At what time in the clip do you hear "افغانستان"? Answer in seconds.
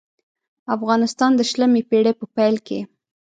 0.75-1.31